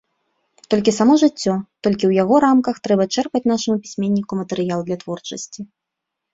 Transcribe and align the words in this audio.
Толькі 0.73 0.93
само 0.99 1.13
жыццё, 1.23 1.53
толькі 1.83 2.01
ў 2.09 2.23
яго 2.23 2.35
рамках 2.47 2.75
трэба 2.89 3.03
чэрпаць 3.19 3.45
нашаму 3.53 3.77
пісьменніку 3.87 4.33
матэрыял 4.43 4.79
для 4.91 4.97
творчасці. 5.07 5.61